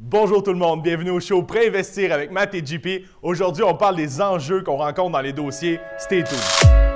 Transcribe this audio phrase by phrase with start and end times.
[0.00, 3.04] Bonjour tout le monde, bienvenue au show Préinvestir avec Matt et JP.
[3.20, 5.80] Aujourd'hui, on parle des enjeux qu'on rencontre dans les dossiers.
[5.98, 6.87] Stay tuned.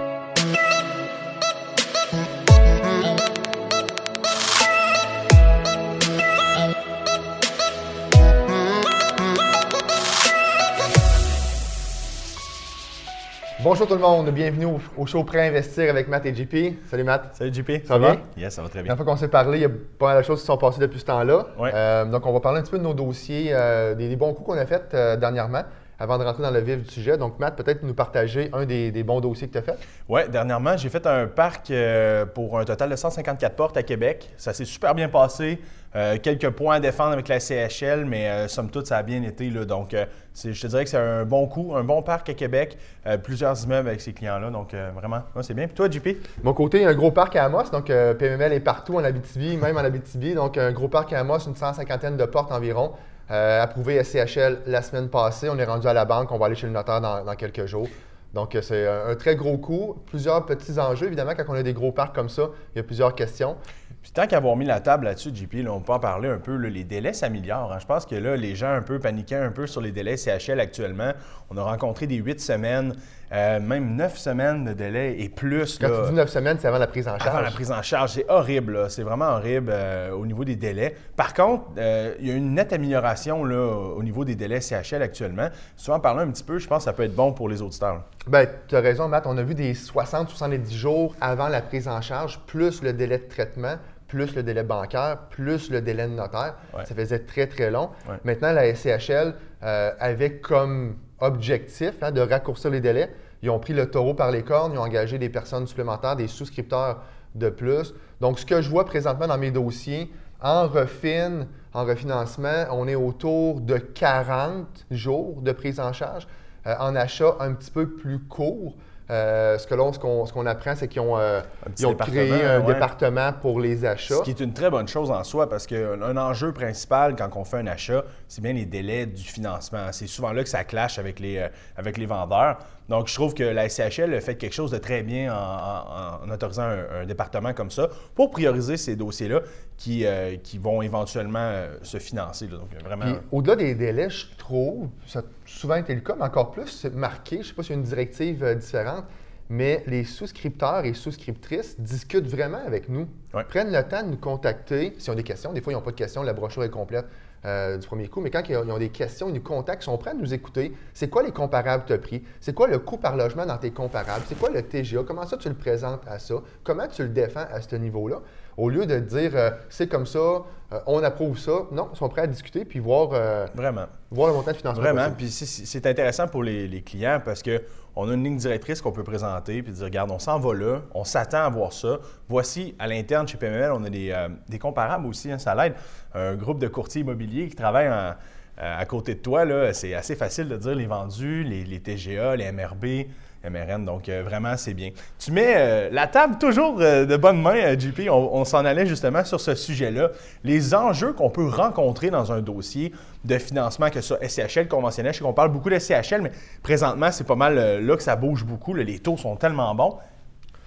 [13.73, 16.77] Bonjour tout le monde, bienvenue au, au show Préinvestir avec Matt et JP.
[16.91, 17.31] Salut Matt.
[17.33, 17.87] Salut JP.
[17.87, 18.17] Ça va?
[18.37, 18.89] Yes, ça va très La bien.
[18.91, 20.79] dernière fois qu'on s'est parlé, il y a pas mal de choses qui sont passées
[20.79, 21.47] depuis ce temps-là.
[21.59, 21.71] Ouais.
[21.73, 24.35] Euh, donc on va parler un petit peu de nos dossiers, euh, des, des bons
[24.35, 25.63] coups qu'on a faits euh, dernièrement,
[26.03, 27.17] avant de rentrer dans le vif du sujet.
[27.17, 29.79] Donc Matt, peut-être nous partager un des, des bons dossiers que tu as fait.
[30.09, 34.29] Ouais, dernièrement, j'ai fait un parc euh, pour un total de 154 portes à Québec.
[34.37, 35.61] Ça s'est super bien passé.
[35.95, 39.23] Euh, quelques points à défendre avec la CHL, mais euh, somme toute, ça a bien
[39.23, 39.49] été.
[39.51, 39.65] Là.
[39.65, 39.95] Donc,
[40.35, 42.79] je te dirais que c'est un bon coup, un bon parc à Québec,
[43.23, 44.51] plusieurs immeubles avec ces clients-là.
[44.51, 45.67] Donc, vraiment, ouais, c'est bien.
[45.67, 46.09] Puis toi, JP?
[46.43, 49.81] Mon côté, un gros parc à Amos, donc PMML est partout en Abitibi, même en
[49.81, 50.33] Abitibi.
[50.33, 52.93] Donc un gros parc à Amos, une cent cinquantaine de portes environ.
[53.33, 55.49] Euh, approuvé SCHL la semaine passée.
[55.49, 57.89] On est rendu à la banque, on va aller chez le notaire dans, quelques jours.
[58.35, 59.97] Donc euh, c'est un, très gros coup.
[60.05, 61.07] Plusieurs petits enjeux.
[61.07, 63.57] Évidemment, quand on a des gros parcs comme ça, il y a plusieurs questions.
[64.03, 66.57] Puis tant qu'avoir mis la table là-dessus, JP, là, on peut en parler un peu.
[66.57, 67.73] les délais s'améliorent.
[67.73, 67.79] hein.
[67.79, 70.61] Je pense que là, les gens un peu paniquaient un peu sur les délais CHL
[70.61, 71.13] actuellement.
[71.49, 72.95] On a rencontré des 8 semaines,
[73.33, 75.79] euh, même 9 semaines de délai et plus.
[75.79, 77.29] Quand là, tu dis 9 semaines, c'est avant la prise en charge.
[77.29, 78.91] avant la prise en charge, c'est horrible.
[78.91, 80.95] C'est vraiment horrible euh, au niveau des délais.
[81.17, 85.03] Par contre, euh, il y a une nette amélioration là, au niveau des délais CHL
[85.03, 85.49] actuellement.
[85.77, 87.63] Souvent, en parlant un petit peu, je pense que ça peut être bon pour les
[87.63, 88.03] auditeurs.
[88.27, 89.27] Ben, tu as raison, Matt.
[89.27, 93.29] On a vu des 60-70 jours avant la prise en charge, plus le délai de
[93.29, 93.77] traitement,
[94.09, 96.57] plus le délai bancaire, plus le délai de notaire.
[96.77, 96.85] Ouais.
[96.85, 97.89] Ça faisait très, très long.
[98.07, 98.17] Ouais.
[98.25, 103.11] Maintenant, la SCHL euh, avait comme objectif hein, de raccourcir les délais.
[103.43, 106.29] Ils ont pris le taureau par les cornes, ils ont engagé des personnes supplémentaires, des
[106.29, 107.03] souscripteurs
[107.35, 107.95] de plus.
[108.21, 112.95] Donc, ce que je vois présentement dans mes dossiers, en refine, en refinancement, on est
[112.95, 116.27] autour de 40 jours de prise en charge.
[116.67, 118.75] Euh, en achat un petit peu plus court.
[119.11, 121.41] Euh, ce que là, ce qu'on ce qu'on apprend, c'est qu'ils ont, euh,
[121.79, 122.73] ils ont créé un ouais.
[122.75, 124.15] département pour les achats.
[124.17, 127.29] Ce qui est une très bonne chose en soi parce qu'un un enjeu principal quand
[127.37, 129.89] on fait un achat, c'est bien les délais du financement.
[129.93, 132.59] C'est souvent là que ça clash avec les, euh, avec les vendeurs.
[132.89, 136.27] Donc, je trouve que la SCHL a fait quelque chose de très bien en, en-
[136.27, 139.41] en autorisant un, un département comme ça pour prioriser ces dossiers-là
[139.79, 140.05] qui,
[140.43, 142.47] qui vont éventuellement se financer.
[142.49, 142.59] là.
[142.59, 143.05] Donc, vraiment.
[143.05, 145.23] Puis, au-delà des délais, je trouve, ça
[145.59, 147.79] souvent été le cas, mais encore plus, marqué, je ne sais pas s'il y a
[147.79, 149.05] une directive euh, différente,
[149.49, 153.07] mais les souscripteurs et souscriptrices discutent vraiment avec nous.
[153.35, 153.45] Ouais.
[153.45, 155.53] Prennent le temps de nous contacter s'ils ont des questions.
[155.53, 157.07] Des fois, ils n'ont pas de questions, la brochure est complète
[157.45, 159.83] euh, du premier coup, mais quand ils ont, ils ont des questions, ils nous contactent,
[159.83, 160.73] ils sont prêts à nous écouter.
[160.95, 162.23] C'est quoi les comparables que tu as pris?
[162.41, 164.25] C'est quoi le coût par logement dans tes comparables?
[164.29, 165.03] C'est quoi le TGA?
[165.05, 166.37] Comment ça tu le présentes à ça?
[166.63, 168.21] Comment tu le défends à ce niveau-là?
[168.57, 170.43] Au lieu de dire euh, c'est comme ça, euh,
[170.87, 173.87] on approuve ça, non, ils sont prêts à discuter puis voir, euh, Vraiment.
[174.11, 174.83] voir le montant de financement.
[174.83, 175.11] Vraiment.
[175.11, 175.17] possible.
[175.17, 177.63] Puis c'est- intéressant pour les, les clients parce que
[177.97, 180.81] on a une ligne directrice qu'on peut présenter puis dire regarde, on s'en va là,
[180.95, 181.99] on s'attend à voir ça.
[182.29, 184.15] Voici à l'interne chez PML, on a des,
[184.49, 185.75] des comparables aussi, hein, ça l'aide.
[186.15, 188.15] Un groupe de courtiers immobiliers qui travaillent en-
[188.59, 192.53] à côté de toi, c'est assez facile de dire les vendus, les, les TGA, les
[192.53, 193.07] MRB.
[193.49, 194.91] MRN, donc euh, vraiment, c'est bien.
[195.19, 198.09] Tu mets euh, la table toujours euh, de bonne main, JP.
[198.11, 200.11] On, on s'en allait justement sur ce sujet-là.
[200.45, 202.93] Les enjeux qu'on peut rencontrer dans un dossier
[203.25, 205.13] de financement, que ce soit SCHL conventionnel.
[205.13, 206.33] Je sais qu'on parle beaucoup de SCHL, mais
[206.63, 208.75] présentement, c'est pas mal là que ça bouge beaucoup.
[208.75, 208.83] là.
[208.83, 209.97] les taux sont tellement bons.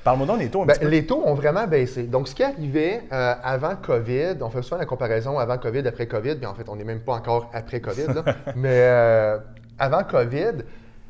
[0.06, 0.88] Parle-moi donc des taux un Ben, petit peu.
[0.90, 2.04] les taux ont vraiment baissé.
[2.04, 6.06] Donc, ce qui arrivait euh, avant COVID, on fait souvent la comparaison avant COVID, après
[6.06, 8.24] COVID, puis en fait, on n'est même pas encore après COVID, là.
[8.56, 9.40] mais euh,
[9.80, 10.62] avant COVID,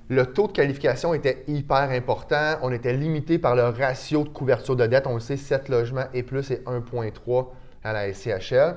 [0.07, 2.57] le taux de qualification était hyper important.
[2.61, 5.07] On était limité par le ratio de couverture de dette.
[5.07, 7.47] On le sait, 7 logements et plus et 1,3
[7.83, 8.75] à la SCHL.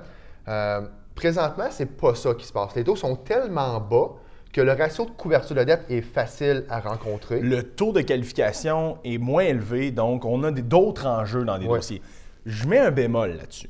[0.49, 0.81] Euh,
[1.15, 2.75] présentement, c'est pas ça qui se passe.
[2.77, 4.13] Les taux sont tellement bas
[4.53, 7.41] que le ratio de couverture de dette est facile à rencontrer.
[7.41, 11.77] Le taux de qualification est moins élevé, donc on a d'autres enjeux dans des Ouais.
[11.79, 12.01] dossiers.
[12.47, 13.69] Je mets un bémol là-dessus.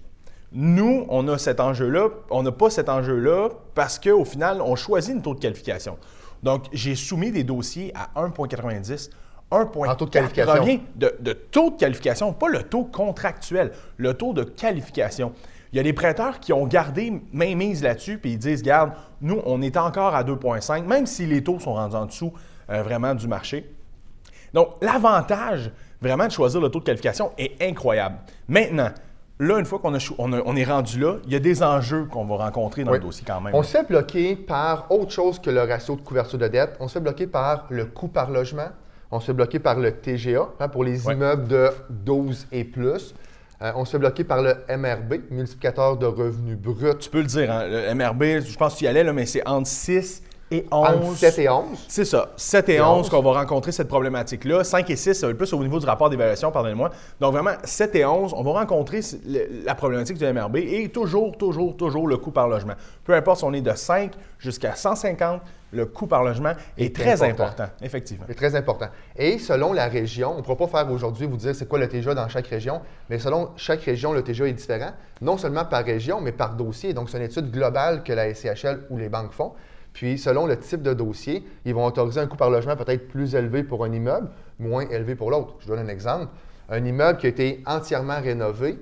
[0.53, 5.15] Nous, on a cet enjeu-là, on n'a pas cet enjeu-là parce qu'au final, on choisit
[5.15, 5.99] une taux de qualification.
[6.43, 9.11] Donc, j'ai soumis des dossiers à 1,90,
[9.51, 9.89] 1,4.
[9.89, 10.81] En taux de qualification.
[10.97, 15.33] De, de taux de qualification, pas le taux contractuel, le taux de qualification.
[15.73, 18.93] Il y a des prêteurs qui ont gardé main mise là-dessus, puis ils disent, garde,
[19.21, 22.33] nous, on est encore à 2,5, même si les taux sont rendus en dessous
[22.71, 23.71] euh, vraiment du marché.
[24.55, 25.71] Donc, l'avantage
[26.01, 28.19] vraiment de choisir le taux de qualification est incroyable.
[28.49, 28.91] Maintenant,
[29.39, 32.25] là, une fois qu'on on on est rendu là, il y a des enjeux qu'on
[32.25, 32.99] va rencontrer dans Oui.
[32.99, 33.55] le dossier quand même.
[33.55, 36.77] On se fait bloquer par autre chose que le ratio de couverture de dette.
[36.81, 38.69] On se fait bloquer par le coût par logement.
[39.11, 43.15] On se fait bloquer par le TGA hein, pour les immeubles de 12 et plus.
[43.61, 46.97] Euh, on se fait bloquer par le MRB, multiplicateur de revenus bruts.
[47.01, 49.27] Tu peux le dire, hein, le MRB, je pense que tu y allais, là, mais
[49.27, 50.87] c'est entre 6 et 11.
[50.89, 51.65] Entre 7 et 11.
[51.89, 52.31] C'est ça.
[52.37, 53.11] 7 et Et 11 11.
[53.11, 54.65] qu'on va rencontrer cette problématique-là.
[54.65, 56.91] 5 et 6, ça va être plus au niveau du rapport d'évaluation, pardonnez-moi.
[57.21, 59.01] Donc vraiment, 7 et 11, on va rencontrer
[59.65, 62.75] la problématique du MRB et toujours, toujours, toujours le coût par logement.
[63.05, 66.95] Peu importe si on est de 5 jusqu'à 150, le coût par logement est, Est
[66.97, 67.43] très important.
[67.43, 67.67] important.
[67.83, 68.25] effectivement.
[68.27, 68.87] C'est très important.
[69.17, 71.89] Et selon la région, on ne pourra pas faire aujourd'hui vous dire c'est quoi le
[71.89, 72.81] TGA dans chaque région,
[73.11, 76.95] mais selon chaque région, le TGA est différent, non seulement par région, mais par dossier.
[76.95, 79.53] Donc, c'est une étude globale que la SCHL ou les banques font.
[79.99, 83.35] Puis, selon le type de dossier, ils vont autoriser un coût par logement peut-être plus
[83.35, 84.29] élevé pour un immeuble,
[84.61, 85.55] moins élevé pour l'autre.
[85.59, 86.29] Je donne un exemple.
[86.69, 88.79] Un immeuble qui a été entièrement rénové,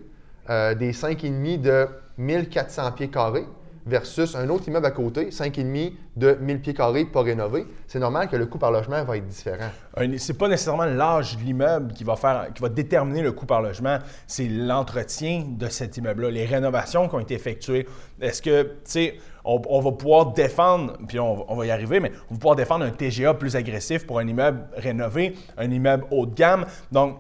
[0.51, 1.87] euh, des 5,5 de
[2.19, 3.47] 1400 pieds carrés,
[3.87, 8.29] versus un autre immeuble à côté, 5,5 de 1000 pieds carrés pas rénové, c'est normal
[8.29, 9.71] que le coût par logement va être différent.
[9.97, 13.47] Un- C'est pas nécessairement l'âge de l'immeuble qui va faire, qui va déterminer le coût
[13.47, 17.87] par logement, c'est l'entretien de cet immeuble-là, les rénovations qui ont été effectuées.
[18.21, 19.15] Est-ce que, tu sais,
[19.47, 22.91] on, va pouvoir défendre, puis on, va- y arriver, mais on va pouvoir défendre un
[22.91, 26.67] TGA plus agressif pour un immeuble rénové, un immeuble haut de gamme.
[26.91, 27.19] Donc,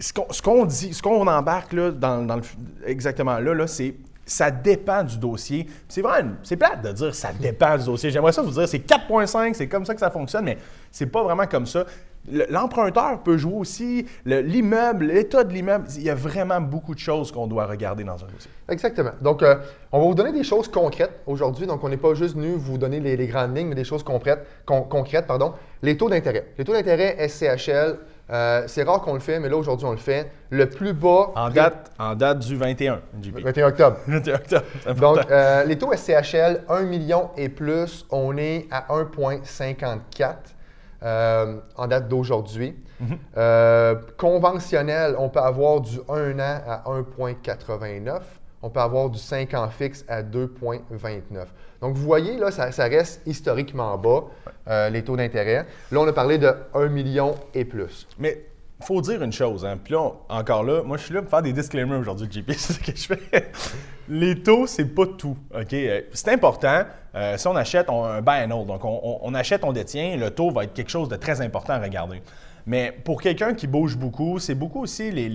[0.00, 2.40] ce qu'on dit, ce qu'on embarque là, dans,
[2.84, 3.94] exactement là, là c'est
[4.28, 5.66] ça dépend du dossier.
[5.88, 8.10] C'est vrai, c'est plate de dire ça dépend du dossier.
[8.10, 10.58] J'aimerais ça vous dire c'est 4.5, c'est comme ça que ça fonctionne, mais
[10.90, 11.86] c'est pas vraiment comme ça.
[12.30, 15.86] Le- L'emprunteur peut jouer aussi, le- l'immeuble, l'état de l'immeuble.
[15.96, 18.50] Il y a vraiment beaucoup de choses qu'on doit regarder dans un dossier.
[18.68, 19.10] Exactement.
[19.20, 19.56] Donc, euh,
[19.92, 21.66] on va vous donner des choses concrètes aujourd'hui.
[21.66, 24.02] Donc, on n'est pas juste venu vous donner les, les grandes lignes, mais des choses
[24.02, 24.46] concrètes.
[24.66, 25.54] con- concrètes pardon.
[25.82, 26.46] Les taux d'intérêt.
[26.58, 27.96] Les taux d'intérêt SCHL,
[28.30, 30.30] euh, c'est rare qu'on le fait, mais là, aujourd'hui, on le fait.
[30.50, 31.30] Le plus bas.
[31.34, 33.38] En date, en date du 21, JP.
[33.42, 33.96] 21 octobre.
[34.06, 34.64] 21 octobre.
[35.00, 40.34] Donc, euh, les taux SCHL, 1 million et plus, on est à 1,54
[41.02, 42.74] euh, en date d'aujourd'hui.
[43.36, 48.20] Euh, conventionnel, on peut avoir du 1 an à 1,89.
[48.60, 51.46] On peut avoir du 5 ans fixe à 2,29.
[51.80, 54.24] Donc, vous voyez, là, ça, ça reste historiquement bas,
[54.66, 55.66] euh, les taux d'intérêt.
[55.92, 58.08] Là, on a parlé de 1 million et plus.
[58.18, 58.44] Mais
[58.80, 59.78] faut dire une chose, hein.
[59.82, 62.50] Puis là, encore là, moi, je suis là pour faire des disclaimers aujourd'hui, JP.
[62.56, 63.50] C'est ce que je fais.
[64.08, 65.36] Les taux, c'est pas tout.
[65.54, 65.72] OK?
[65.74, 66.82] Euh, C'est important.
[67.14, 70.30] Euh, si on achète on- un buy and hold, donc on, achète, on détient, le
[70.30, 72.22] taux va être quelque chose de très important à regarder.
[72.66, 75.28] Mais pour quelqu'un qui bouge beaucoup, c'est beaucoup aussi les-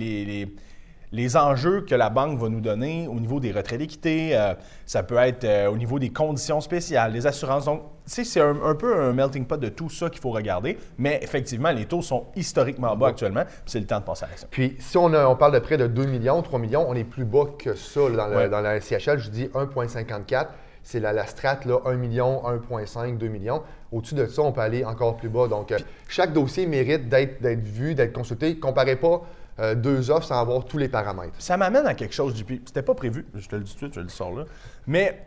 [1.14, 5.02] les enjeux que la banque va nous donner au niveau des retraits d'équité, euh, ça
[5.02, 7.66] peut être euh, au niveau des conditions spéciales, des assurances.
[7.66, 10.30] Donc, tu sais, c'est un, un peu un melting pot de tout ça qu'il faut
[10.30, 10.76] regarder.
[10.98, 14.28] Mais effectivement, les taux sont historiquement bas actuellement, puis c'est le temps de passer à
[14.28, 14.48] l'action.
[14.50, 17.04] Puis, si on, a- on parle de près de 2 millions, 3 millions, on est
[17.04, 18.48] plus bas que ça dans, le- Ouais.
[18.48, 19.18] dans la SCHL.
[19.18, 20.48] Je dis 1,54.
[20.82, 23.62] C'est la, la strate, là, 1 million, 1,5, 2 millions.
[23.90, 25.48] Au-dessus de ça, on peut aller encore plus bas.
[25.48, 25.78] Donc, euh,
[26.08, 28.58] chaque dossier mérite d'être d'être vu, d'être consulté.
[28.58, 29.22] Comparez pas
[29.60, 31.34] euh, deux offres sans avoir tous les paramètres.
[31.38, 32.62] Ça m'amène à quelque chose, JP.
[32.66, 34.44] C'était pas prévu, je te le dis tout de suite, je le sors là.
[34.86, 35.26] Mais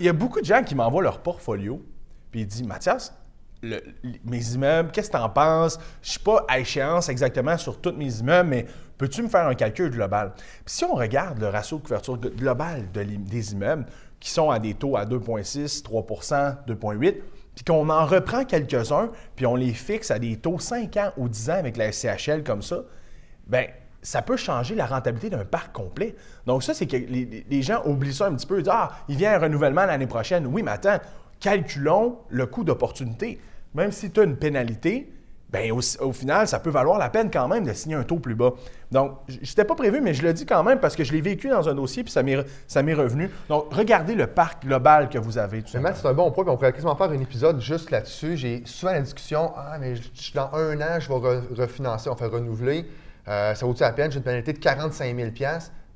[0.00, 1.82] il y a beaucoup de gens qui m'envoient leur portfolio,
[2.30, 3.14] puis ils disent Mathias,
[3.62, 3.82] le-
[4.24, 5.78] mes immeubles, qu'est-ce que tu en penses?
[6.02, 8.66] Je suis pas à échéance exactement sur tous mes immeubles, mais
[8.98, 10.32] peux-tu me faire un calcul global?
[10.36, 13.86] Puis si on regarde le ratio de couverture globale des immeubles,
[14.20, 17.16] qui sont à des taux à 2,6, 3% 2,8
[17.54, 21.26] puis qu'on en reprend quelques-uns, puis on les fixe à des taux 5 ans ou
[21.28, 22.82] 10 ans avec la SCHL comme ça,
[23.46, 23.66] ben
[24.02, 26.14] ça peut changer la rentabilité d'un parc complet.
[26.46, 28.58] Donc ça, c'est que les, gens oublient ça un petit peu.
[28.58, 30.46] Ils disent, ah, il vient un renouvellement l'année prochaine.
[30.46, 30.98] Oui, mais attends,
[31.40, 33.40] calculons le coût d'opportunité.
[33.74, 35.12] Même si tu as une pénalité,
[35.50, 38.34] ben au, final, ça peut valoir la peine quand même de signer un taux plus
[38.34, 38.50] bas.
[38.90, 41.20] Donc, j- c'était pas prévu, mais je le dis quand même parce que je l'ai
[41.20, 43.30] vécu dans un dossier puis ça m'est revenu.
[43.48, 45.62] Donc, regardez le parc global que vous avez.
[45.62, 48.36] tout Mais c'est un bon point, on pourrait quasiment faire un épisode juste là-dessus.
[48.36, 52.08] J'ai souvent la discussion Ah, mais je- je- dans un an, je vais re- refinancer,
[52.10, 52.84] on fait renouveler.
[53.28, 54.10] Euh, ça vaut-tu la peine?
[54.10, 55.30] J'ai une pénalité de 45 000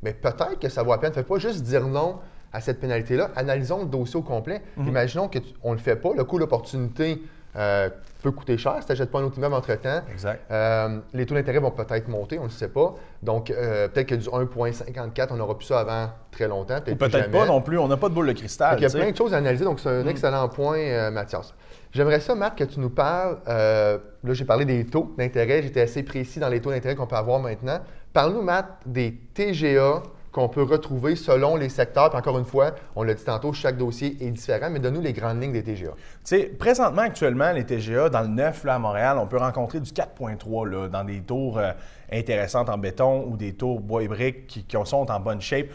[0.03, 1.13] Mais peut-être que ça vaut la peine.
[1.13, 2.19] Faites pas juste dire non
[2.53, 3.31] à cette pénalité-là.
[3.37, 4.63] Analysons le dossier au complet.
[4.79, 6.11] Imaginons qu'on ne le fait pas.
[6.17, 7.23] Le coût d'opportunité
[7.57, 7.91] euh,
[8.23, 10.03] peut coûter cher si tu n'achètes pas un autre immeuble entre-temps.
[10.13, 10.41] Exact.
[10.51, 12.95] Euh, les taux d'intérêt vont peut-être monter, on ne le sait pas.
[13.23, 16.81] Donc, euh, peut-être que du 1,54, on n'aura plus ça avant très longtemps.
[16.81, 17.79] Peut-être, pas non plus.
[17.79, 18.79] On n'a pas de boule de cristal.
[18.79, 21.55] Il y a plein de choses à analyser, donc c'est un excellent point, Mathias.
[21.93, 23.39] J'aimerais ça, Matt, que tu nous parles.
[23.49, 25.63] euh, là, j'ai parlé des taux d'intérêt.
[25.63, 27.81] J'étais assez précis dans les taux d'intérêt qu'on peut avoir maintenant.
[28.13, 32.11] Parle-nous, Matt, des TGA qu'on peut retrouver selon les secteurs.
[32.11, 35.13] Puis encore une fois, on l'a dit tantôt, chaque dossier est différent, mais donne-nous les
[35.13, 35.91] grandes lignes des TGA.
[35.91, 39.81] Tu sais, présentement, actuellement, les TGA, dans le neuf, là, à Montréal, on peut rencontrer
[39.81, 41.73] du 4,3 là, dans des tours euh,
[42.13, 45.67] intéressantes en béton ou des tours bois et briques qui, qui sont en bonne shape,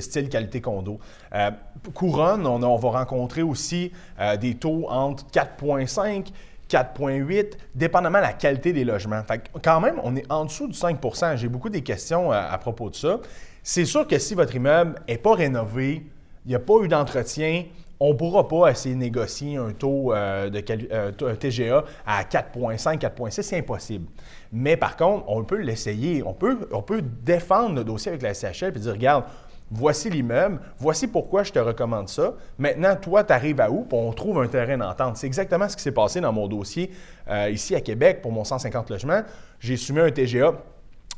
[0.00, 0.98] style qualité condo.
[1.34, 1.50] Euh,
[1.94, 6.26] couronne, on, va rencontrer aussi euh, des taux entre 4,5
[6.68, 9.22] 4,8, dépendamment de la qualité des logements.
[9.24, 12.40] Fait que, quand même, on est en dessous du 5% J'ai beaucoup des questions euh,
[12.50, 13.20] à propos de ça.
[13.62, 16.06] C'est sûr que si votre immeuble n'est pas rénové,
[16.46, 17.64] il n'y a pas eu d'entretien,
[18.00, 23.58] on ne pourra pas essayer de négocier un taux de TGA à 4,5, 4,6, c'est
[23.58, 24.06] impossible.
[24.52, 26.22] Mais par contre, on peut l'essayer.
[26.24, 29.24] On peut, on peut défendre le dossier avec la SHL et dire regarde,
[29.72, 32.34] voici l'immeuble, voici pourquoi je te recommande ça.
[32.58, 33.84] Maintenant, toi, tu arrives à où?
[33.84, 35.16] Puis on trouve un terrain d'entente.
[35.16, 36.90] C'est exactement ce qui s'est passé dans mon dossier
[37.28, 39.22] euh, ici à Québec pour mon 150 logements.
[39.58, 40.52] J'ai soumis un TGA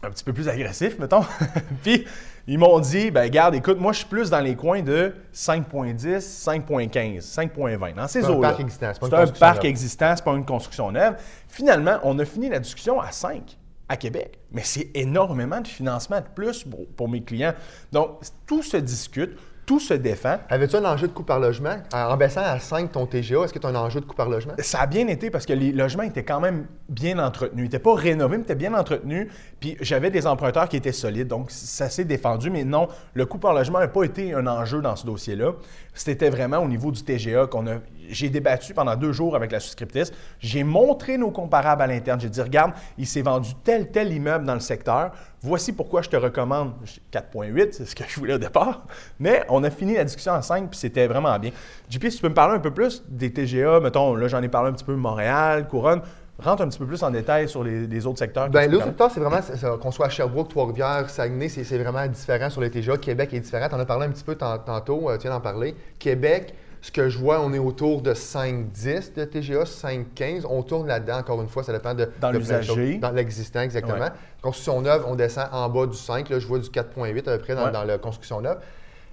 [0.03, 1.25] un petit peu plus agressif, mettons.
[1.83, 2.05] Puis
[2.47, 6.19] ils m'ont dit, ben garde, écoute, moi je suis plus dans les coins de 5.10,
[6.19, 8.35] 5.15, 5.20, dans ces eaux-là.
[8.35, 11.17] C'est un parc existant, c'est un parc existant, c'est pas une construction neuve.
[11.49, 13.57] Finalement, on a fini la discussion à 5
[13.89, 14.39] à Québec.
[14.53, 16.65] Mais c'est énormément de financement de plus
[16.97, 17.55] pour, mes clients.
[17.93, 20.37] Donc, tout se discute, tout se défend.
[20.49, 21.77] Avais-tu un enjeu de coût par logement?
[21.93, 24.29] En baissant à 5 ton TGA, est-ce que tu as un enjeu de coût par
[24.29, 24.55] logement?
[24.59, 27.59] Ça a bien été parce que les logements étaient quand même bien entretenus.
[27.59, 29.29] Ils n'étaient pas rénovés, mais étaient bien entretenus.
[29.61, 32.51] Puis j'avais des emprunteurs qui étaient solides, donc ça s'est défendu.
[32.51, 35.53] Mais non, le coût par logement n'a pas été un enjeu dans ce dossier-là.
[35.95, 37.77] C'était vraiment au niveau du TGA qu'on a.
[38.09, 40.13] J'ai débattu pendant deux jours avec la souscriptrice.
[40.39, 42.21] J'ai montré nos comparables à l'interne.
[42.21, 45.13] J'ai dit, regarde, il s'est vendu tel, tel immeuble dans le secteur.
[45.45, 46.73] Voici pourquoi je te recommande
[47.13, 48.87] 4,8, c'est ce que je voulais au départ.
[49.21, 51.51] Mais on a fini la discussion en 5, puis c'était vraiment bien.
[51.91, 54.49] JP, si tu peux me parler un peu plus des TGA, mettons, là, j'en ai
[54.49, 56.01] parlé un petit peu Montréal, Couronne
[56.39, 58.49] rentre un petit peu plus en détail sur les, autres secteurs.
[58.49, 62.51] Bien, les autres secteurs, c'est vraiment, qu'on soit à Sherbrooke, Trois-Rivières, Saguenay, c'est vraiment différent
[62.51, 62.97] sur les TGA.
[62.97, 63.69] Québec est différent.
[63.69, 65.77] Tu en as parlé un petit peu tantôt, euh, tu viens d'en parler.
[65.99, 66.55] Québec,
[66.85, 70.45] ce que je vois, on est autour de 5-10 de TGA, 5-15.
[70.47, 72.11] On tourne là-dedans, encore une fois, ça dépend de.
[72.21, 72.99] Dans l'usager.
[72.99, 74.11] Dans l'existant, exactement.
[74.43, 76.29] Construction neuve, on descend en bas du 5.
[76.29, 78.59] Là, je vois du 4,8 à peu près dans, la construction neuve.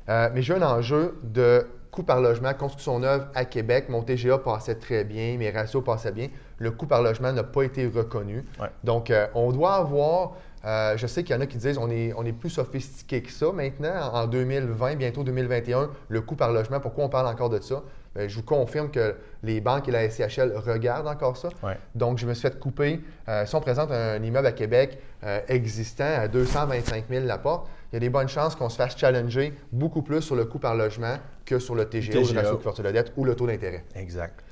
[0.09, 3.85] Euh, mais j'ai un enjeu de coût par logement, construction neuve à Québec.
[3.87, 6.27] Mon TGA passait très bien, mes ratios passaient bien
[6.61, 8.45] le coût par logement n'a pas été reconnu.
[8.83, 10.33] Donc, euh, on doit avoir,
[10.65, 13.31] euh, je sais qu'il y en a qui disent on est, est plus sophistiqué que
[13.31, 14.13] ça maintenant.
[14.13, 17.83] En 2020, bientôt 2021, le coût par logement, pourquoi on parle encore de ça?
[18.15, 21.49] Bien, je vous confirme que les banques et la SCHL regardent encore ça.
[21.95, 22.99] Donc, je me suis fait couper.
[23.27, 24.99] Euh, si on présente un, immeuble à Québec
[25.47, 28.97] existant à 225 000 la porte, il y a des bonnes chances qu'on se fasse
[28.97, 32.55] challenger beaucoup plus sur le coût par logement que sur le TGA, le ratio de
[32.57, 33.83] couverture de dette ou le taux d'intérêt.
[33.95, 34.43] Exact.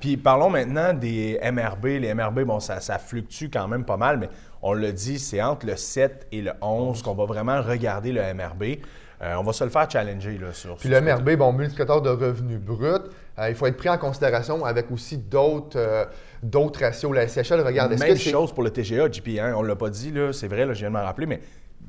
[0.00, 1.84] Puis parlons maintenant des MRB.
[1.84, 4.28] Les MRB, bon, ça, ça fluctue quand même pas mal, mais
[4.62, 8.22] on le dit, c'est entre le 7 et le 11 qu'on va vraiment regarder le
[8.34, 8.78] MRB.
[9.22, 12.10] Euh, on va se le faire challenger là, sur Puis le MRB, bon, multiplicateur de
[12.10, 13.08] revenus bruts,
[13.38, 16.04] euh, il faut être pris en considération avec aussi d'autres euh,
[16.42, 17.14] d'autres ratios.
[17.14, 19.90] La SCHL, regarde, est-ce Même chose pour le TGA, JP, hein, on ne l'a pas
[19.90, 21.40] dit, c'est vrai, là, je viens de m'en rappeler, mais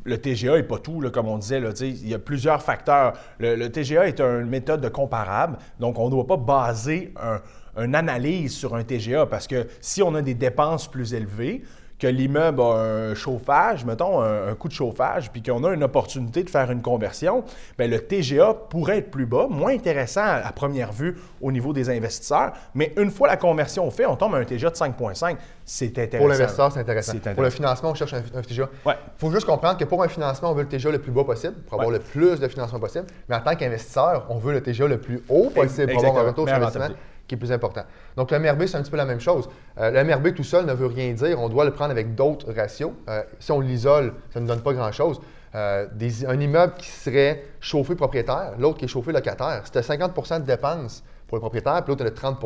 [0.05, 1.60] le TGA n'est pas tout, comme on disait.
[1.60, 3.13] Là, il y a plusieurs facteurs.
[3.39, 7.41] Le, le, TGA est une méthode de comparable, donc on ne doit pas baser un,
[7.84, 11.62] une analyse sur un TGA parce que si on a des dépenses plus élevées,
[11.99, 16.43] que l'immeuble a un chauffage, mettons un, coût de chauffage, puis qu'on a une opportunité
[16.43, 17.43] de faire une conversion,
[17.77, 21.89] bien, le TGA pourrait être plus bas, moins intéressant à, première vue au niveau des
[21.89, 25.37] investisseurs, mais une fois la conversion faite, on tombe à un TGA de 5,5.
[25.65, 26.17] C'est intéressant.
[26.17, 27.13] Pour l'investisseur, c'est intéressant.
[27.33, 28.69] Pour le financement, on cherche un, TGA.
[28.85, 31.23] Il faut juste comprendre que pour un financement, on veut le TGA le plus bas
[31.23, 34.61] possible pour avoir le plus de financement possible, mais en tant qu'investisseur, on veut le
[34.61, 36.95] TGA le plus haut possible pour avoir un retour sur investissement
[37.27, 37.84] qui est plus important.
[38.15, 39.50] Donc, le MRB, c'est un petit peu la même chose.
[39.79, 41.39] Euh, le MRB tout seul ne veut rien dire.
[41.41, 42.91] On doit le prendre avec d'autres ratios.
[43.10, 45.19] Euh, si on l'isole, ça ne donne pas grand-chose.
[45.55, 45.88] Euh,
[46.27, 51.03] un immeuble qui serait chauffé propriétaire, l'autre qui est chauffé locataire, c'était 50% de dépenses
[51.27, 52.39] pour le propriétaire, puis l'autre, a 30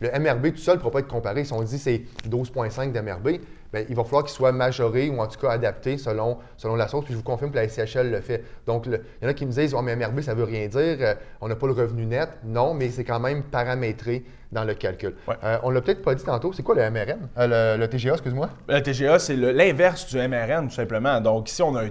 [0.00, 1.44] Le MRB tout seul ne pourra pas être comparé.
[1.44, 3.40] Si on dit c'est 12,5 d'MRB,
[3.72, 6.88] Bien, il va falloir qu'il soit majoré ou en tout cas adapté selon, selon la
[6.88, 7.04] source.
[7.04, 8.42] Puis je vous confirme que la SCHL le fait.
[8.66, 10.68] Donc, il y en a qui me disent oh, mais MRB, ça ne veut rien
[10.68, 11.16] dire.
[11.40, 12.30] on n'a pas le revenu net.
[12.44, 15.14] Non, mais c'est quand même paramétré dans le calcul.
[15.44, 17.28] Euh, on ne l'a peut-être pas dit tantôt, c'est quoi le MRN?
[17.36, 18.48] Euh, le, TGA, excuse-moi?
[18.68, 21.20] Le TGA, c'est l'inverse du MRN, tout simplement.
[21.20, 21.90] Donc, ici, on a un,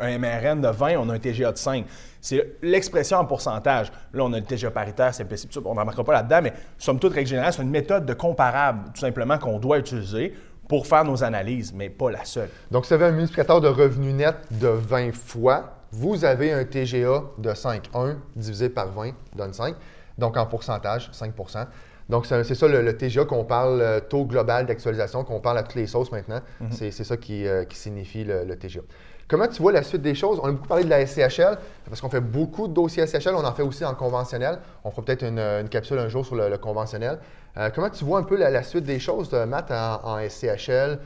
[0.00, 1.84] un, MRN de 20, on a un TGA de 5.
[2.26, 3.92] C'est l'expression en pourcentage.
[4.12, 6.98] Là, on a le TGA paritaire, c'est possible, on n'en marquera pas là-dedans, mais somme
[6.98, 10.34] toute, règle générale, c'est une méthode de comparable, tout simplement, qu'on doit utiliser
[10.68, 12.48] pour faire nos analyses, mais pas la seule.
[12.72, 16.64] Donc, si vous avez un multiplicateur de revenu net de 20 fois, vous avez un
[16.64, 17.90] TGA de 5.
[17.94, 19.76] 1 divisé par 20 donne 5.
[20.18, 21.68] Donc, en pourcentage, 5%
[22.08, 25.74] donc, c'est ça le, TGA qu'on parle, euh, taux global d'actualisation, qu'on parle à toutes
[25.74, 26.40] les sauces maintenant.
[26.60, 26.70] Mhm.
[26.70, 28.82] C'est ça qui, euh, signifie le, TGA.
[29.28, 30.38] Comment tu vois la suite des choses?
[30.42, 33.44] On a beaucoup parlé de la SCHL, parce qu'on fait beaucoup de dossiers SCHL, on
[33.44, 34.58] en fait aussi en conventionnel.
[34.84, 37.18] On fera peut-être une, capsule un jour sur le, conventionnel.
[37.56, 40.98] Euh, comment tu vois un peu la, suite des choses, Matt, en, SCHL?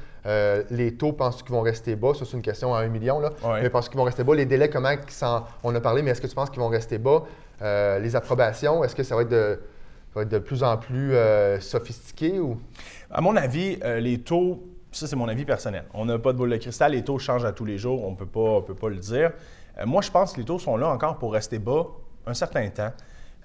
[0.71, 2.13] les taux, penses-tu qu'ils vont rester bas?
[2.13, 3.21] Ça, c'est une question à un million.
[3.21, 3.31] Là.
[3.63, 4.35] Mais penses-tu qu'ils vont rester bas?
[4.35, 4.91] Les délais, comment
[5.63, 7.23] on a parlé, mais est-ce que tu penses qu'ils vont rester bas?
[7.63, 9.59] les approbations, est-ce que ça va être de
[10.15, 12.59] va être de plus en plus euh, sophistiqué ou?
[13.11, 15.85] À mon avis, euh, les taux, ça c'est mon avis personnel.
[15.95, 18.11] On n'a pas de boule de cristal, les taux changent à tous les jours, on
[18.13, 18.27] ne peut
[18.75, 19.33] pas le dire.
[19.79, 21.87] Euh, moi, je pense que les taux sont là encore pour rester bas
[22.27, 22.93] un certain temps.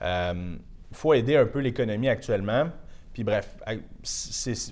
[0.01, 2.67] Il faut aider un peu l'économie actuellement.
[3.13, 3.57] Puis bref,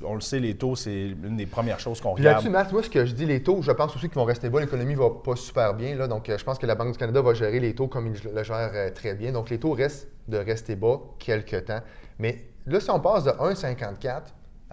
[0.04, 2.36] on le sait, les taux, c'est l'une des premières choses qu'on regarde.
[2.36, 4.50] Là-dessus, Matt, moi, ce que je dis, les taux, je pense aussi qu'ils vont rester
[4.50, 4.60] bas.
[4.60, 5.96] L'économie va pas super bien.
[5.96, 8.32] Là, donc, je pense que la Banque du Canada va gérer les taux comme il
[8.34, 9.32] le gère très bien.
[9.32, 11.80] Donc, les taux restent de rester bas quelques temps.
[12.20, 14.24] Mais là, si on passe de 1,54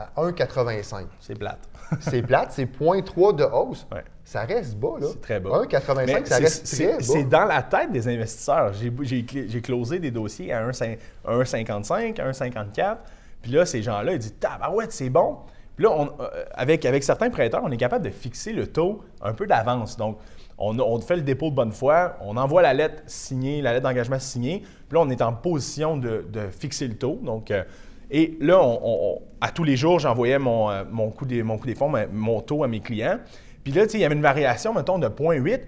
[0.00, 1.07] à 1,85.
[1.21, 1.59] C'est plate.
[2.00, 3.87] c'est plate, c'est 0,3 de hausse.
[4.25, 5.09] Ça reste bas, là.
[5.11, 5.62] C'est très bas.
[5.64, 7.00] 1,85, ça reste très bas.
[7.00, 8.73] C'est dans la tête des investisseurs.
[8.73, 12.97] J'ai closé des dossiers à 1,55, 1,54.
[13.42, 14.37] Puis là, ces gens-là, ils disent
[14.73, 15.38] ouais, c'est bon.
[15.75, 19.02] Puis là, on, euh, avec, avec certains prêteurs, on est capable de fixer le taux
[19.23, 19.97] un peu d'avance.
[19.97, 20.19] Donc,
[20.61, 24.19] on, fait le dépôt de bonne foi, on envoie la lettre signée, la lettre d'engagement
[24.19, 27.19] signée, puis là, on est en position de, fixer le taux.
[27.23, 27.64] Donc, euh,
[28.11, 28.61] et là,
[29.40, 31.12] à tous les jours, j'envoyais mon, euh, mon,
[31.45, 33.19] mon des fonds, mon taux à mes clients.
[33.62, 35.61] Puis là, il y avait une variation, mettons, de 0.8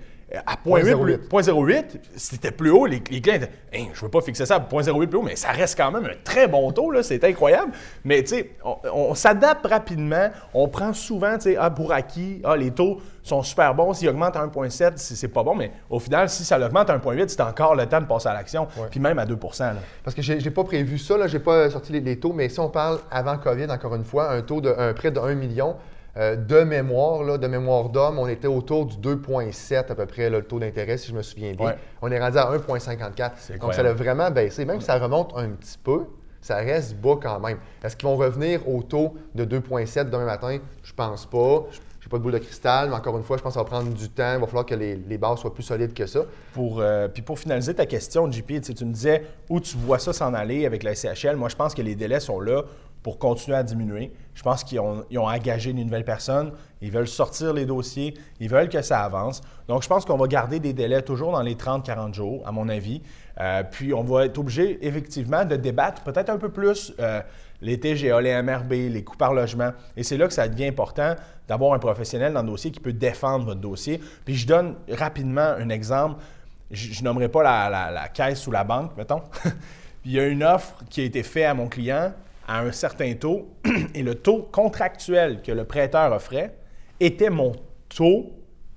[0.47, 1.85] à 0.08,
[2.17, 2.87] c'était plus haut.
[2.87, 5.51] Les, clients étaient Je ne veux pas fixer ça à 0.08 plus haut, mais ça
[5.51, 6.91] reste quand même un très bon taux.
[7.03, 7.73] C'est incroyable.
[8.05, 8.57] Mais tu sais,
[8.93, 10.31] on, s'adapte rapidement.
[10.55, 13.93] On prend souvent ah, pour acquis ah, les taux sont super bons.
[13.93, 15.55] S'ils augmentent à 1,7, c'est pas bon.
[15.55, 18.35] Mais au final, si ça augmente à 1,8, c'est encore le temps de passer à
[18.35, 18.67] l'action.
[18.91, 21.27] Puis même à 2% Parce que je n'ai pas prévu ça.
[21.27, 22.33] Je n'ai pas sorti les, taux.
[22.33, 25.21] Mais si on parle avant COVID, encore une fois, un taux de un prêt de
[25.21, 25.77] 1 million,
[26.17, 30.29] euh, de mémoire, là, de mémoire d'homme, on était autour du 2,7 à peu près
[30.29, 31.75] le taux d'intérêt, si je me souviens bien.
[32.03, 33.59] On est rendu à 1,54.
[33.59, 34.65] Donc, ça a vraiment baissé.
[34.65, 36.05] Même si ça remonte un petit peu,
[36.43, 37.59] ça reste bas quand même.
[37.83, 40.59] Est-ce qu'ils vont revenir au taux de 2,7 demain matin?
[40.83, 41.65] Je pense pas.
[42.01, 43.63] Je n'ai pas de boule de cristal, mais encore une fois, je pense que ça
[43.63, 44.35] va prendre du temps.
[44.35, 46.25] Il va falloir que les, bases soient plus solides que ça.
[46.53, 50.13] Pour, euh, puis pour finaliser ta question, JP, tu me disais où tu vois ça
[50.13, 51.37] s'en aller avec la SCHL.
[51.37, 52.65] Moi, je pense que les délais sont là
[53.03, 54.13] pour continuer à diminuer.
[54.35, 58.69] Je pense qu'ils ont, engagé une nouvelle personne, ils veulent sortir les dossiers, ils veulent
[58.69, 59.43] que ça avance.
[59.69, 62.69] Donc, je pense qu'on va garder des délais toujours dans les 30-40 jours, à mon
[62.69, 63.03] avis.
[63.41, 67.21] Euh, puis, on va être obligé, effectivement, de débattre peut-être un peu plus euh,
[67.61, 69.73] les TGA, les MRB, les coûts par logement.
[69.97, 71.15] Et c'est là que ça devient important
[71.49, 74.01] d'avoir un professionnel dans le dossier qui peut défendre votre dossier.
[74.25, 76.23] Puis, je donne rapidement un exemple.
[76.71, 79.23] Je, ne nommerai pas la, la caisse ou la banque, mettons.
[80.05, 82.13] Il y a une offre qui a été faite à mon client
[82.47, 83.49] à un certain taux
[83.95, 86.57] et le taux contractuel que le prêteur offrait
[87.01, 87.53] était mon
[87.89, 88.33] taux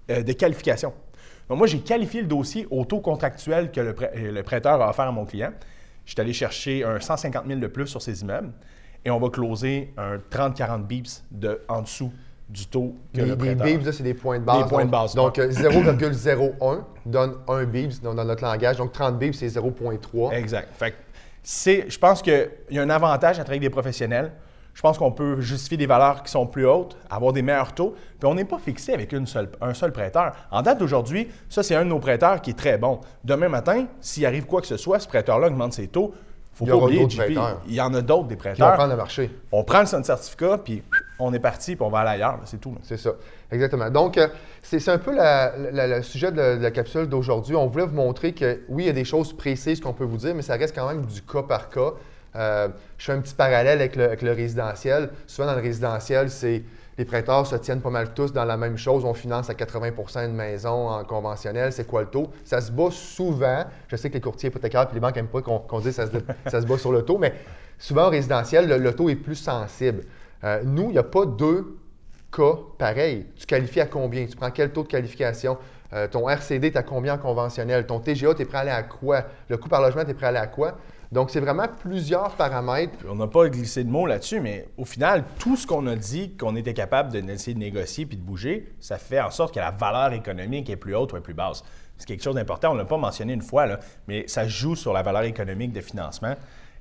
[0.10, 0.94] euh, de qualification.
[1.50, 5.06] Donc moi, j'ai qualifié le dossier au taux contractuel que euh, le, prêteur a offert
[5.06, 5.52] à mon client.
[6.06, 8.52] Je suis allé chercher un 150 000 de plus sur ces immeubles
[9.04, 12.12] et on va closer un 30-40 bips de, en dessous
[12.50, 13.66] du taux que le prêteur...
[13.66, 14.64] Les bips, c'est des points de base.
[14.64, 15.16] Des points de base.
[15.16, 18.78] Donc, 0,01 euh, donne un bips dans, notre langage.
[18.78, 20.34] Donc, 30 bips, c'est 0,3.
[20.34, 20.70] Exact.
[20.74, 20.94] Fait
[21.46, 24.32] je pense qu'il y a un avantage à travailler avec des professionnels.
[24.74, 27.96] Je pense qu'on peut justifier des valeurs qui sont plus hautes, avoir des meilleurs taux,
[28.20, 30.34] puis on n'est pas fixé avec une seule, un seul prêteur.
[30.52, 33.00] En date d'aujourd'hui, ça, c'est un de nos prêteurs qui est très bon.
[33.24, 36.14] Demain matin, s'il arrive quoi que ce soit, ce prêteur-là augmente ses taux,
[36.52, 37.08] faut il y pas oublier,
[37.68, 38.74] il y en a d'autres des prêteurs.
[38.74, 39.32] On prend le marché.
[39.54, 40.84] On prend le certificat, puis
[41.20, 42.40] on est parti, puis on va aller ailleurs.
[42.46, 42.76] C'est tout.
[42.84, 43.12] C'est ça.
[43.52, 43.90] Exactement.
[43.90, 44.28] Donc, euh,
[44.62, 47.56] c'est un peu le sujet de la, capsule d'aujourd'hui.
[47.56, 50.18] On voulait vous montrer que oui, il y a des choses précises qu'on peut vous
[50.18, 51.94] dire, mais ça reste quand même du cas par cas.
[52.36, 55.10] Euh, je fais un petit parallèle avec le, le résidentiel.
[55.26, 56.64] Souvent, dans le résidentiel, c'est
[56.98, 59.04] les prêteurs se tiennent pas mal tous dans la même chose.
[59.04, 61.74] On finance à 80% une maison en conventionnel.
[61.74, 62.32] C'est quoi le taux?
[62.46, 63.66] Ça se bat souvent.
[63.90, 66.66] Je sais que les courtiers hypothécaires et les banques n'aiment pas qu'on dise ça se,
[66.66, 67.34] bat sur le taux, mais
[67.78, 70.04] souvent au résidentiel, le, taux est plus sensible.
[70.44, 71.78] Euh, nous, il n'y a pas deux
[72.32, 73.26] cas pareils.
[73.38, 74.26] Tu qualifies à combien?
[74.26, 75.58] Tu prends quel taux de qualification?
[75.94, 77.86] Euh, ton RCD, tu as combien en conventionnel?
[77.86, 79.24] Ton TGA, tu es prêt à aller à quoi?
[79.48, 80.78] Le coût par logement, tu es prêt à aller à quoi?
[81.12, 82.98] Donc, c'est vraiment plusieurs paramètres.
[83.08, 86.36] On n'a pas glissé de mots là-dessus, mais au final, tout ce qu'on a dit
[86.36, 89.72] qu'on était capable d'essayer de négocier puis de bouger, ça fait en sorte que la
[89.72, 91.64] valeur économique est plus haute ou est plus basse.
[91.98, 92.72] C'est quelque chose d'important.
[92.72, 93.66] On ne l'a pas mentionné une fois,
[94.08, 96.36] mais ça joue sur la valeur économique de financement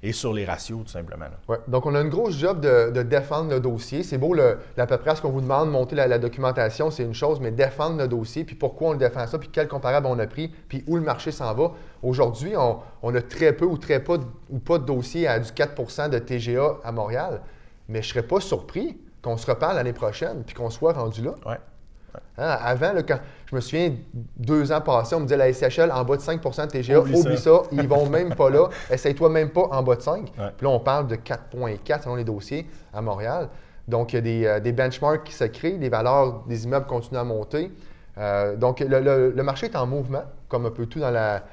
[0.04, 1.24] et sur les ratios, tout simplement.
[1.48, 1.56] Ouais.
[1.66, 4.02] Donc, on a une grosse job de, défendre le dossier.
[4.02, 7.14] C'est beau, le, à peu près ce qu'on vous demande, monter la, documentation, c'est une
[7.14, 10.18] chose, mais défendre le dossier, puis pourquoi on le défend ça, puis quel comparable on
[10.18, 11.72] a pris, puis où le marché s'en va.
[12.02, 14.18] Aujourd'hui, on, a très peu ou très pas
[14.50, 17.40] ou pas de dossiers à du 4% de TGA à Montréal,
[17.88, 21.22] mais je ne serais pas surpris qu'on se reparle l'année prochaine, puis qu'on soit rendu
[21.22, 21.34] là.
[21.46, 21.58] Ouais.
[22.36, 23.18] Hein, avant, quand
[23.54, 23.92] je me souviens,
[24.36, 27.38] deux ans passés, on me disait la SCHL en bas de 5 de TGA, oublie,
[27.38, 27.62] ça.
[27.70, 28.68] ils vont même pas là.
[28.90, 30.32] Essaye-toi même pas en bas de 5.
[30.32, 33.48] Puis là, on parle de 4,4 selon les dossiers à Montréal.
[33.86, 37.20] Donc, il y a des, euh, benchmarks qui se créent, les valeurs des immeubles continuent
[37.20, 37.70] à monter.
[38.18, 41.44] Euh, donc, le, marché est en mouvement, comme un peu tout dans la,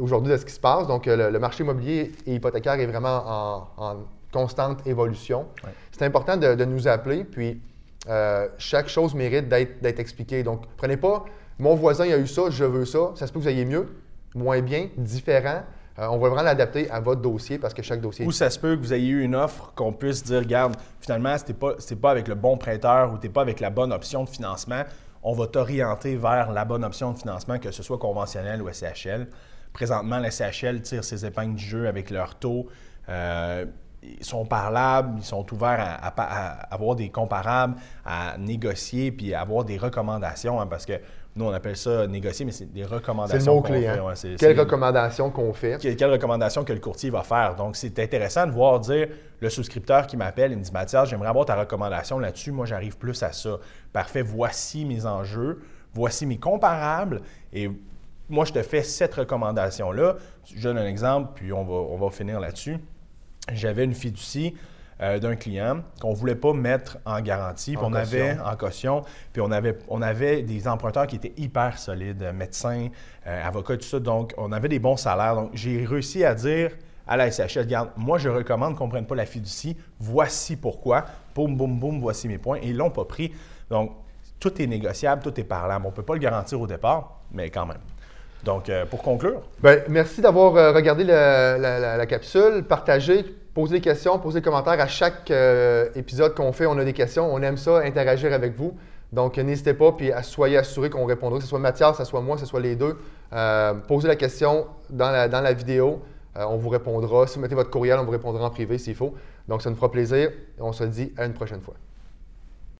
[0.00, 0.88] aujourd'hui de ce qui se passe.
[0.88, 3.96] Donc, le, marché immobilier et hypothécaire est vraiment en,
[4.32, 5.46] constante évolution.
[5.92, 7.24] C'est important de, de, nous appeler.
[7.24, 7.60] Puis,
[8.08, 10.42] euh, chaque chose mérite d'être expliquée.
[10.42, 11.24] Donc, prenez pas
[11.60, 13.12] mon voisin a eu ça, je veux ça.
[13.14, 13.86] Ça se peut que vous ayez mieux,
[14.34, 15.62] moins bien, différent.
[15.98, 18.24] Euh, on va vraiment l'adapter à votre dossier parce que chaque dossier.
[18.24, 21.36] Ou ça se peut que vous ayez eu une offre qu'on puisse dire, regarde, finalement,
[21.36, 23.92] ce n'est pas, pas avec le bon prêteur ou tu n'es pas avec la bonne
[23.92, 24.84] option de financement.
[25.22, 29.28] On va t'orienter vers la bonne option de financement, que ce soit conventionnel ou SCHL.
[29.74, 32.68] Présentement, la SCHL tire ses épingles du jeu avec leur taux.
[33.10, 33.66] Euh,
[34.02, 39.64] ils sont parlables, ils sont ouverts à, avoir des comparables, à négocier, puis à avoir
[39.64, 40.94] des recommandations, hein, parce que
[41.36, 43.38] nous, on appelle ça négocier, mais c'est des recommandations.
[43.40, 43.86] C'est le mot-clé.
[43.86, 44.36] Hein?
[44.36, 45.78] Quelles recommandations qu'on fait?
[45.78, 47.54] Quelles recommandations que le courtier va faire.
[47.54, 49.08] Donc, c'est intéressant de voir dire
[49.38, 52.50] le souscripteur qui m'appelle, il me dit Mathias, j'aimerais avoir ta recommandation là-dessus.
[52.50, 53.58] Moi, j'arrive plus à ça.
[53.92, 55.60] Parfait, voici mes enjeux,
[55.94, 57.22] voici mes comparables.
[57.52, 57.70] Et
[58.28, 60.16] moi, je te fais cette recommandation-là.
[60.44, 62.78] Je donne un exemple, puis on va, on va finir là-dessus
[63.52, 64.54] j'avais une fiducie
[65.02, 69.02] euh, d'un client qu'on ne voulait pas mettre en garantie, puis on avait en caution,
[69.32, 72.88] puis on avait, on avait des emprunteurs qui étaient hyper solides, médecins,
[73.26, 73.98] euh, avocats, tout ça.
[73.98, 75.34] Donc, on avait des bons salaires.
[75.36, 76.72] Donc, j'ai réussi à dire
[77.06, 79.76] à la SHL, regarde, moi, je recommande qu'on ne prenne pas la fiducie.
[79.98, 81.06] Voici pourquoi.
[81.34, 82.58] Boum, boum, boum, voici mes points.
[82.58, 83.32] Et ils ne l'ont pas pris.
[83.70, 83.92] Donc,
[84.38, 85.86] tout est négociable, tout est parlable.
[85.86, 87.80] On ne peut pas le garantir au départ, mais quand même.
[88.44, 89.42] Donc, euh, pour conclure.
[89.62, 93.24] Bien, merci d'avoir regardé la, capsule, partagé
[93.54, 94.80] posez des questions, posez des commentaires.
[94.80, 97.32] À chaque euh, épisode qu'on fait, on a des questions.
[97.32, 98.76] On aime ça, interagir avec vous.
[99.12, 102.20] Donc, n'hésitez pas, puis soyez assurés qu'on répondra, que ce soit Mathias, que ce soit
[102.20, 102.96] moi, que ce soit les deux.
[103.32, 106.00] Euh, posez la question dans la, vidéo.
[106.36, 107.26] Euh, on vous répondra.
[107.26, 109.14] Si vous mettez votre courriel, on vous répondra en privé s'il faut.
[109.48, 110.30] Donc, ça nous fera plaisir.
[110.60, 111.74] On se dit à une prochaine fois.